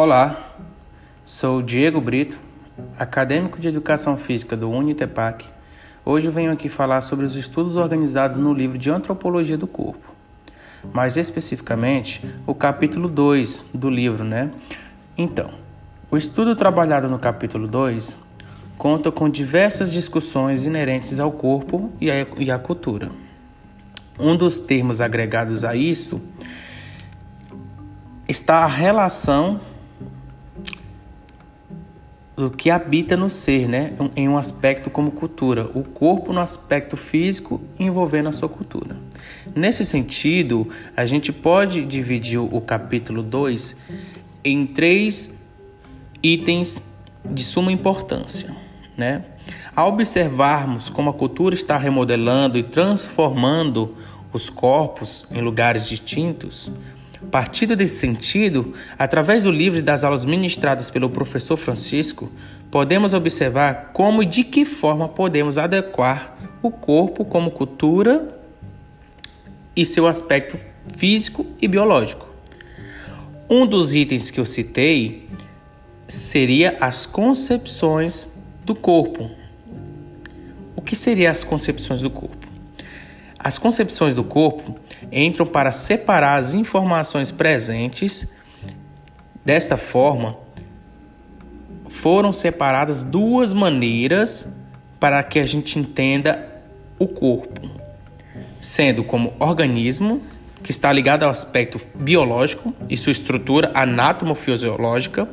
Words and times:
Olá, 0.00 0.54
sou 1.24 1.60
Diego 1.60 2.00
Brito, 2.00 2.38
acadêmico 2.96 3.58
de 3.58 3.66
Educação 3.66 4.16
Física 4.16 4.56
do 4.56 4.70
Unitepac. 4.70 5.44
Hoje 6.04 6.30
venho 6.30 6.52
aqui 6.52 6.68
falar 6.68 7.00
sobre 7.00 7.26
os 7.26 7.34
estudos 7.34 7.74
organizados 7.74 8.36
no 8.36 8.54
livro 8.54 8.78
de 8.78 8.92
Antropologia 8.92 9.58
do 9.58 9.66
Corpo. 9.66 10.14
Mais 10.92 11.16
especificamente, 11.16 12.24
o 12.46 12.54
capítulo 12.54 13.08
2 13.08 13.64
do 13.74 13.90
livro, 13.90 14.22
né? 14.22 14.52
Então, 15.16 15.50
o 16.08 16.16
estudo 16.16 16.54
trabalhado 16.54 17.08
no 17.08 17.18
capítulo 17.18 17.66
2 17.66 18.20
conta 18.76 19.10
com 19.10 19.28
diversas 19.28 19.90
discussões 19.90 20.64
inerentes 20.64 21.18
ao 21.18 21.32
corpo 21.32 21.90
e 22.00 22.08
à, 22.08 22.24
e 22.36 22.52
à 22.52 22.58
cultura. 22.60 23.10
Um 24.16 24.36
dos 24.36 24.58
termos 24.58 25.00
agregados 25.00 25.64
a 25.64 25.74
isso 25.74 26.22
está 28.28 28.58
a 28.58 28.66
relação 28.68 29.58
do 32.38 32.50
que 32.50 32.70
habita 32.70 33.16
no 33.16 33.28
ser, 33.28 33.68
né? 33.68 33.94
Em 34.14 34.28
um 34.28 34.38
aspecto 34.38 34.88
como 34.88 35.10
cultura, 35.10 35.68
o 35.74 35.82
corpo 35.82 36.32
no 36.32 36.38
aspecto 36.38 36.96
físico 36.96 37.60
envolvendo 37.76 38.28
a 38.28 38.32
sua 38.32 38.48
cultura. 38.48 38.96
Nesse 39.56 39.84
sentido, 39.84 40.68
a 40.96 41.04
gente 41.04 41.32
pode 41.32 41.84
dividir 41.84 42.38
o 42.38 42.60
capítulo 42.60 43.24
2 43.24 43.76
em 44.44 44.64
três 44.64 45.42
itens 46.22 46.88
de 47.24 47.42
suma 47.42 47.72
importância, 47.72 48.54
né? 48.96 49.24
Ao 49.74 49.88
observarmos 49.88 50.88
como 50.88 51.10
a 51.10 51.14
cultura 51.14 51.56
está 51.56 51.76
remodelando 51.76 52.56
e 52.56 52.62
transformando 52.62 53.96
os 54.32 54.48
corpos 54.48 55.26
em 55.32 55.40
lugares 55.40 55.88
distintos, 55.88 56.70
Partindo 57.30 57.74
desse 57.74 57.96
sentido, 57.96 58.74
através 58.96 59.42
do 59.42 59.50
livro 59.50 59.80
e 59.80 59.82
das 59.82 60.04
aulas 60.04 60.24
ministradas 60.24 60.90
pelo 60.90 61.10
professor 61.10 61.56
Francisco, 61.56 62.30
podemos 62.70 63.12
observar 63.12 63.90
como 63.92 64.22
e 64.22 64.26
de 64.26 64.44
que 64.44 64.64
forma 64.64 65.08
podemos 65.08 65.58
adequar 65.58 66.36
o 66.62 66.70
corpo 66.70 67.24
como 67.24 67.50
cultura 67.50 68.40
e 69.74 69.84
seu 69.84 70.06
aspecto 70.06 70.56
físico 70.96 71.44
e 71.60 71.66
biológico. 71.66 72.28
Um 73.50 73.66
dos 73.66 73.94
itens 73.94 74.30
que 74.30 74.38
eu 74.38 74.44
citei 74.44 75.28
seria 76.06 76.76
as 76.80 77.04
concepções 77.04 78.38
do 78.64 78.74
corpo. 78.74 79.30
O 80.76 80.82
que 80.82 80.94
seriam 80.94 81.30
as 81.30 81.42
concepções 81.42 82.02
do 82.02 82.10
corpo? 82.10 82.37
As 83.38 83.56
concepções 83.56 84.14
do 84.14 84.24
corpo 84.24 84.74
entram 85.12 85.46
para 85.46 85.70
separar 85.70 86.36
as 86.36 86.54
informações 86.54 87.30
presentes. 87.30 88.36
Desta 89.44 89.76
forma, 89.76 90.36
foram 91.88 92.32
separadas 92.32 93.02
duas 93.02 93.52
maneiras 93.52 94.58
para 94.98 95.22
que 95.22 95.38
a 95.38 95.46
gente 95.46 95.78
entenda 95.78 96.48
o 96.98 97.06
corpo, 97.06 97.70
sendo 98.60 99.04
como 99.04 99.32
organismo, 99.38 100.20
que 100.62 100.72
está 100.72 100.92
ligado 100.92 101.22
ao 101.22 101.30
aspecto 101.30 101.80
biológico 101.94 102.74
e 102.90 102.96
sua 102.96 103.12
estrutura 103.12 103.70
anatomofisiológica, 103.72 105.28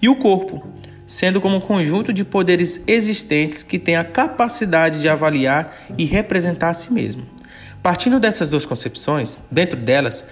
e 0.00 0.08
o 0.08 0.16
corpo, 0.16 0.66
sendo 1.06 1.40
como 1.40 1.56
um 1.56 1.60
conjunto 1.60 2.12
de 2.12 2.24
poderes 2.24 2.82
existentes 2.86 3.62
que 3.62 3.78
tem 3.78 3.96
a 3.96 4.04
capacidade 4.04 5.00
de 5.00 5.08
avaliar 5.08 5.76
e 5.98 6.06
representar 6.06 6.70
a 6.70 6.74
si 6.74 6.92
mesmo. 6.92 7.39
Partindo 7.82 8.20
dessas 8.20 8.48
duas 8.48 8.66
concepções, 8.66 9.42
dentro 9.50 9.80
delas, 9.80 10.28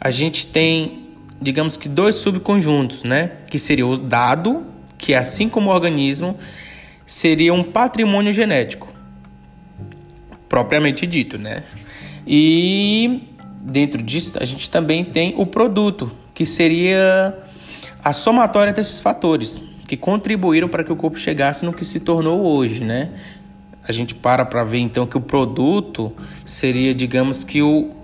a 0.00 0.10
gente 0.10 0.46
tem, 0.46 1.10
digamos 1.40 1.76
que, 1.76 1.88
dois 1.88 2.16
subconjuntos, 2.16 3.04
né? 3.04 3.32
Que 3.50 3.58
seria 3.58 3.86
o 3.86 3.98
dado, 3.98 4.64
que 4.96 5.14
assim 5.14 5.48
como 5.48 5.70
o 5.70 5.74
organismo, 5.74 6.38
seria 7.04 7.52
um 7.52 7.62
patrimônio 7.62 8.32
genético, 8.32 8.92
propriamente 10.48 11.06
dito, 11.06 11.36
né? 11.38 11.64
E 12.26 13.28
dentro 13.62 14.02
disso, 14.02 14.32
a 14.40 14.44
gente 14.44 14.70
também 14.70 15.04
tem 15.04 15.34
o 15.36 15.44
produto, 15.44 16.10
que 16.32 16.46
seria 16.46 17.36
a 18.02 18.12
somatória 18.12 18.72
desses 18.72 19.00
fatores 19.00 19.60
que 19.86 19.96
contribuíram 19.96 20.68
para 20.68 20.82
que 20.82 20.92
o 20.92 20.96
corpo 20.96 21.18
chegasse 21.18 21.64
no 21.64 21.72
que 21.72 21.84
se 21.84 22.00
tornou 22.00 22.40
hoje, 22.42 22.82
né? 22.82 23.10
A 23.86 23.92
gente 23.92 24.14
para 24.14 24.44
para 24.44 24.64
ver 24.64 24.78
então 24.78 25.06
que 25.06 25.16
o 25.16 25.20
produto 25.20 26.12
seria, 26.44 26.94
digamos 26.94 27.44
que 27.44 27.62
o, 27.62 27.94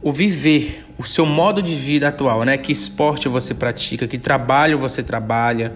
o 0.00 0.12
viver, 0.12 0.86
o 0.96 1.02
seu 1.02 1.26
modo 1.26 1.60
de 1.60 1.74
vida 1.74 2.08
atual, 2.08 2.44
né? 2.44 2.56
Que 2.56 2.70
esporte 2.70 3.28
você 3.28 3.52
pratica, 3.52 4.06
que 4.06 4.16
trabalho 4.16 4.78
você 4.78 5.02
trabalha, 5.02 5.74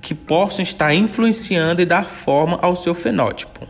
que 0.00 0.14
possam 0.14 0.62
estar 0.62 0.94
influenciando 0.94 1.80
e 1.80 1.86
dar 1.86 2.06
forma 2.06 2.58
ao 2.60 2.76
seu 2.76 2.94
fenótipo. 2.94 3.66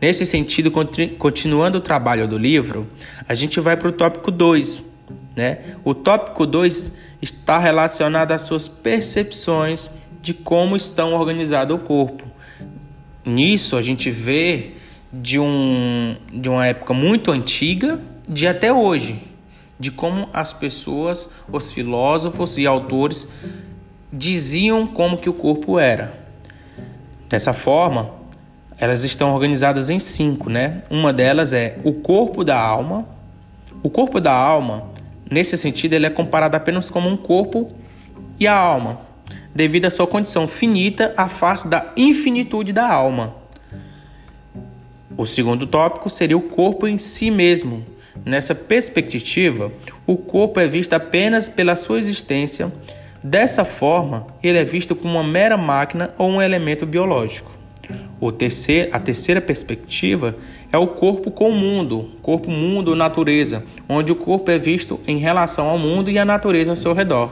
Nesse 0.00 0.24
sentido, 0.24 0.70
continuando 1.18 1.78
o 1.78 1.80
trabalho 1.80 2.28
do 2.28 2.38
livro, 2.38 2.86
a 3.26 3.34
gente 3.34 3.58
vai 3.58 3.76
para 3.76 3.88
o 3.88 3.92
tópico 3.92 4.30
2. 4.30 4.82
Né? 5.34 5.58
O 5.82 5.94
tópico 5.94 6.46
2 6.46 6.96
está 7.20 7.58
relacionado 7.58 8.32
às 8.32 8.42
suas 8.42 8.68
percepções 8.68 9.90
de 10.20 10.34
como 10.34 10.76
estão 10.76 11.14
organizado 11.14 11.74
o 11.74 11.78
corpo 11.78 12.35
nisso 13.26 13.76
a 13.76 13.82
gente 13.82 14.10
vê 14.10 14.70
de, 15.12 15.38
um, 15.38 16.16
de 16.32 16.48
uma 16.48 16.66
época 16.66 16.94
muito 16.94 17.32
antiga 17.32 18.00
de 18.28 18.46
até 18.46 18.72
hoje, 18.72 19.22
de 19.78 19.90
como 19.90 20.28
as 20.32 20.52
pessoas, 20.52 21.30
os 21.50 21.72
filósofos 21.72 22.56
e 22.56 22.66
autores 22.66 23.28
diziam 24.12 24.86
como 24.86 25.18
que 25.18 25.28
o 25.28 25.34
corpo 25.34 25.78
era. 25.78 26.18
Dessa 27.28 27.52
forma, 27.52 28.10
elas 28.78 29.04
estão 29.04 29.34
organizadas 29.34 29.90
em 29.90 29.98
cinco, 29.98 30.48
né? 30.48 30.82
Uma 30.88 31.12
delas 31.12 31.52
é 31.52 31.78
o 31.82 31.92
corpo 31.92 32.44
da 32.44 32.58
alma. 32.58 33.06
O 33.82 33.90
corpo 33.90 34.20
da 34.20 34.32
alma, 34.32 34.88
nesse 35.30 35.56
sentido, 35.56 35.94
ele 35.94 36.06
é 36.06 36.10
comparado 36.10 36.56
apenas 36.56 36.88
como 36.88 37.08
um 37.08 37.16
corpo 37.16 37.72
e 38.38 38.46
a 38.46 38.54
alma 38.54 39.05
devido 39.54 39.86
à 39.86 39.90
sua 39.90 40.06
condição 40.06 40.46
finita 40.46 41.14
à 41.16 41.28
face 41.28 41.66
da 41.66 41.92
infinitude 41.96 42.72
da 42.72 42.86
alma. 42.86 43.34
O 45.16 45.24
segundo 45.24 45.66
tópico 45.66 46.10
seria 46.10 46.36
o 46.36 46.42
corpo 46.42 46.86
em 46.86 46.98
si 46.98 47.30
mesmo. 47.30 47.82
Nessa 48.22 48.54
perspectiva, 48.54 49.72
o 50.06 50.16
corpo 50.16 50.60
é 50.60 50.68
visto 50.68 50.92
apenas 50.92 51.48
pela 51.48 51.74
sua 51.74 51.98
existência. 51.98 52.70
Dessa 53.22 53.64
forma, 53.64 54.26
ele 54.42 54.58
é 54.58 54.64
visto 54.64 54.94
como 54.94 55.14
uma 55.14 55.24
mera 55.24 55.56
máquina 55.56 56.10
ou 56.18 56.28
um 56.28 56.42
elemento 56.42 56.84
biológico. 56.84 57.50
O 58.20 58.30
terceiro, 58.30 58.90
a 58.92 58.98
terceira 58.98 59.40
perspectiva 59.40 60.36
é 60.70 60.76
o 60.76 60.88
corpo 60.88 61.30
com 61.30 61.48
o 61.48 61.54
mundo, 61.54 62.10
corpo, 62.20 62.50
mundo, 62.50 62.94
natureza, 62.94 63.64
onde 63.88 64.12
o 64.12 64.16
corpo 64.16 64.50
é 64.50 64.58
visto 64.58 65.00
em 65.06 65.18
relação 65.18 65.68
ao 65.68 65.78
mundo 65.78 66.10
e 66.10 66.18
à 66.18 66.24
natureza 66.24 66.72
ao 66.72 66.76
seu 66.76 66.92
redor 66.92 67.30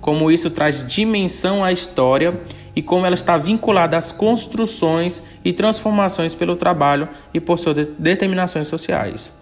como 0.00 0.30
isso 0.30 0.50
traz 0.50 0.86
dimensão 0.86 1.64
à 1.64 1.72
história 1.72 2.40
e 2.74 2.82
como 2.82 3.04
ela 3.04 3.14
está 3.14 3.36
vinculada 3.36 3.96
às 3.96 4.12
construções 4.12 5.22
e 5.44 5.52
transformações 5.52 6.34
pelo 6.34 6.56
trabalho 6.56 7.08
e 7.34 7.40
por 7.40 7.58
suas 7.58 7.86
determinações 7.86 8.68
sociais. 8.68 9.36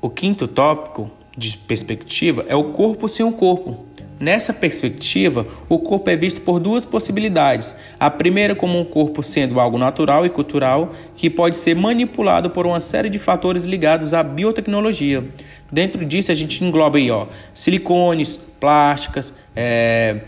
O 0.00 0.10
quinto 0.10 0.48
tópico 0.48 1.10
de 1.36 1.56
perspectiva 1.56 2.44
é 2.48 2.56
o 2.56 2.64
corpo 2.64 3.08
sem 3.08 3.24
o 3.24 3.32
corpo, 3.32 3.86
Nessa 4.18 4.52
perspectiva, 4.52 5.46
o 5.68 5.78
corpo 5.78 6.08
é 6.08 6.16
visto 6.16 6.40
por 6.40 6.60
duas 6.60 6.84
possibilidades. 6.84 7.76
A 7.98 8.08
primeira, 8.08 8.54
como 8.54 8.78
um 8.78 8.84
corpo 8.84 9.22
sendo 9.22 9.58
algo 9.58 9.76
natural 9.76 10.24
e 10.24 10.30
cultural 10.30 10.92
que 11.16 11.28
pode 11.28 11.56
ser 11.56 11.74
manipulado 11.74 12.48
por 12.48 12.64
uma 12.64 12.78
série 12.78 13.10
de 13.10 13.18
fatores 13.18 13.64
ligados 13.64 14.14
à 14.14 14.22
biotecnologia. 14.22 15.24
Dentro 15.70 16.04
disso, 16.04 16.30
a 16.30 16.34
gente 16.34 16.62
engloba 16.64 16.98
aí, 16.98 17.10
ó, 17.10 17.26
silicones, 17.52 18.36
plásticas, 18.36 19.34
é, 19.54 20.20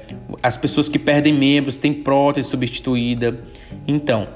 as 0.43 0.57
pessoas 0.57 0.89
que 0.89 0.99
perdem 0.99 1.33
membros, 1.33 1.77
têm 1.77 1.93
prótese 1.93 2.49
substituída. 2.49 3.39
Então, 3.87 4.27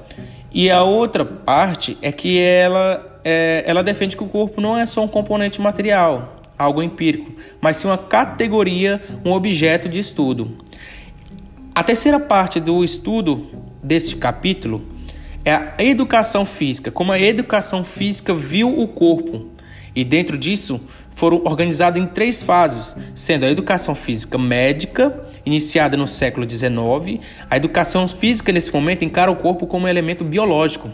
e 0.53 0.71
a 0.71 0.83
outra 0.83 1.25
parte 1.25 1.99
é 2.01 2.13
que 2.13 2.39
ela, 2.39 3.21
é, 3.25 3.65
ela 3.67 3.83
defende 3.83 4.17
que 4.17 4.23
o 4.23 4.29
corpo 4.29 4.61
não 4.61 4.79
é 4.79 4.87
só 4.87 5.03
um 5.03 5.09
componente 5.09 5.61
material, 5.61 6.40
algo 6.61 6.83
empírico, 6.83 7.33
mas 7.61 7.79
sim 7.79 7.89
uma 7.89 7.97
categoria, 7.97 9.01
um 9.25 9.33
objeto 9.33 9.89
de 9.89 9.99
estudo. 9.99 10.59
A 11.75 11.83
terceira 11.83 12.21
parte 12.21 12.61
do 12.61 12.85
estudo 12.85 13.47
deste 13.83 14.17
capítulo 14.17 14.85
é 15.43 15.55
a 15.55 15.75
educação 15.79 16.45
física, 16.45 16.91
como 16.91 17.13
a 17.13 17.19
educação 17.19 17.83
física 17.83 18.35
viu 18.35 18.79
o 18.79 18.87
corpo. 18.87 19.47
E 19.97 20.05
dentro 20.05 20.37
disso 20.37 20.81
foram 21.15 21.41
organizadas 21.45 22.01
em 22.01 22.07
três 22.07 22.43
fases, 22.43 22.95
sendo 23.15 23.47
a 23.47 23.51
educação 23.51 23.95
física 23.95 24.37
médica, 24.37 25.27
iniciada 25.45 25.97
no 25.97 26.07
século 26.07 26.49
XIX. 26.49 27.25
A 27.49 27.57
educação 27.57 28.07
física, 28.07 28.53
nesse 28.53 28.73
momento, 28.73 29.05
encara 29.05 29.31
o 29.31 29.37
corpo 29.37 29.67
como 29.67 29.87
um 29.87 29.89
elemento 29.89 30.25
biológico, 30.25 30.91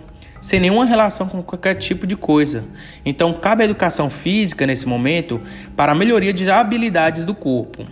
sem 0.46 0.60
nenhuma 0.60 0.84
relação 0.84 1.26
com 1.26 1.42
qualquer 1.42 1.74
tipo 1.74 2.06
de 2.06 2.14
coisa. 2.14 2.62
Então, 3.04 3.32
cabe 3.32 3.62
a 3.62 3.64
educação 3.64 4.08
física 4.08 4.64
nesse 4.64 4.86
momento 4.86 5.40
para 5.74 5.90
a 5.90 5.94
melhoria 5.94 6.32
de 6.32 6.48
habilidades 6.48 7.24
do 7.24 7.34
corpo. 7.34 7.84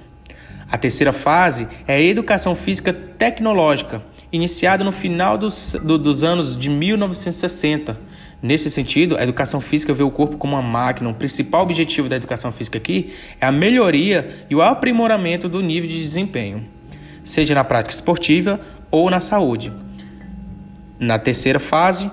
A 0.71 0.79
terceira 0.79 1.13
fase 1.13 1.67
é 1.85 1.97
a 1.97 2.01
educação 2.01 2.55
física 2.55 2.93
tecnológica, 2.93 4.05
iniciada 4.31 4.85
no 4.85 4.93
final 4.93 5.37
dos, 5.37 5.75
do, 5.83 5.99
dos 5.99 6.23
anos 6.23 6.57
de 6.57 6.71
1960. 6.71 7.99
Nesse 8.41 8.71
sentido, 8.71 9.17
a 9.17 9.25
educação 9.25 9.61
física 9.61 9.93
vê 9.93 10.05
o 10.05 10.11
corpo 10.13 10.37
como 10.37 10.55
uma 10.55 10.63
máquina. 10.63 11.11
O 11.11 11.15
principal 11.15 11.65
objetivo 11.65 12.09
da 12.09 12.15
educação 12.15 12.53
física 12.53 12.79
aqui 12.79 13.15
é 13.41 13.47
a 13.47 13.51
melhoria 13.51 14.47
e 14.49 14.55
o 14.55 14.63
aprimoramento 14.63 15.49
do 15.49 15.61
nível 15.61 15.89
de 15.89 16.01
desempenho, 16.01 16.65
seja 17.25 17.53
na 17.53 17.65
prática 17.65 17.93
esportiva 17.93 18.61
ou 18.93 19.11
na 19.11 19.21
saúde. 19.21 19.73
Na 21.01 21.19
terceira 21.19 21.59
fase, 21.59 22.09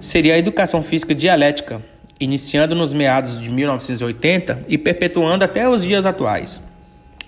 seria 0.00 0.34
a 0.34 0.38
educação 0.38 0.82
física 0.82 1.14
dialética, 1.14 1.82
iniciando 2.18 2.74
nos 2.74 2.92
meados 2.92 3.40
de 3.40 3.50
1980 3.50 4.62
e 4.68 4.78
perpetuando 4.78 5.44
até 5.44 5.68
os 5.68 5.82
dias 5.82 6.06
atuais. 6.06 6.62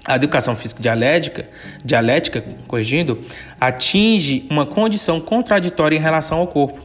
A 0.06 0.14
educação 0.14 0.54
física 0.54 0.80
dialética, 0.80 1.48
dialética, 1.84 2.44
corrigindo, 2.68 3.20
atinge 3.60 4.46
uma 4.48 4.64
condição 4.64 5.20
contraditória 5.20 5.96
em 5.96 6.00
relação 6.00 6.38
ao 6.38 6.46
corpo, 6.46 6.80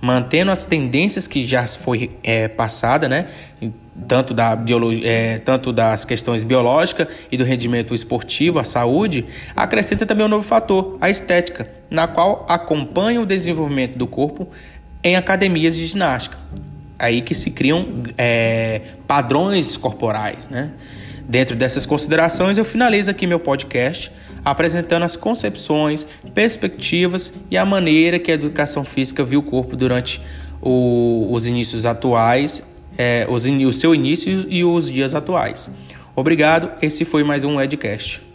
mantendo 0.00 0.50
as 0.50 0.64
tendências 0.64 1.28
que 1.28 1.46
já 1.46 1.66
foi 1.66 2.10
é, 2.24 2.48
passada, 2.48 3.08
né? 3.08 3.26
Tanto, 4.08 4.32
da 4.32 4.56
biologia, 4.56 5.06
é, 5.06 5.38
tanto 5.38 5.70
das 5.70 6.06
questões 6.06 6.44
biológicas 6.44 7.08
e 7.30 7.36
do 7.36 7.44
rendimento 7.44 7.94
esportivo, 7.94 8.58
a 8.58 8.64
saúde, 8.64 9.26
acrescenta 9.54 10.06
também 10.06 10.24
um 10.24 10.30
novo 10.30 10.42
fator, 10.42 10.96
a 10.98 11.10
estética, 11.10 11.70
na 11.90 12.08
qual 12.08 12.46
acompanha 12.48 13.20
o 13.20 13.26
desenvolvimento 13.26 13.98
do 13.98 14.06
corpo 14.06 14.48
em 15.02 15.16
academias 15.16 15.76
de 15.76 15.86
ginástica. 15.86 16.38
Aí 16.98 17.22
que 17.22 17.34
se 17.34 17.50
criam 17.50 18.02
é, 18.16 18.80
padrões 19.06 19.76
corporais, 19.76 20.48
né? 20.48 20.70
Dentro 21.28 21.56
dessas 21.56 21.86
considerações, 21.86 22.58
eu 22.58 22.64
finalizo 22.64 23.10
aqui 23.10 23.26
meu 23.26 23.40
podcast 23.40 24.12
apresentando 24.44 25.04
as 25.04 25.16
concepções, 25.16 26.06
perspectivas 26.34 27.32
e 27.50 27.56
a 27.56 27.64
maneira 27.64 28.18
que 28.18 28.30
a 28.30 28.34
educação 28.34 28.84
física 28.84 29.22
viu 29.22 29.40
o 29.40 29.42
corpo 29.42 29.76
durante 29.76 30.20
o, 30.60 31.28
os 31.30 31.46
inícios 31.46 31.86
atuais, 31.86 32.62
é, 32.98 33.26
os, 33.28 33.46
o 33.46 33.72
seu 33.72 33.94
início 33.94 34.46
e 34.48 34.64
os 34.64 34.90
dias 34.90 35.14
atuais. 35.14 35.70
Obrigado, 36.14 36.70
esse 36.82 37.04
foi 37.04 37.24
mais 37.24 37.44
um 37.44 37.60
Edcast. 37.60 38.31